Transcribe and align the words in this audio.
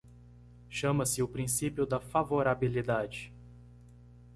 Chama-se 0.67 1.21
o 1.21 1.27
princípio 1.27 1.85
da 1.85 1.99
favorabilidade. 1.99 3.31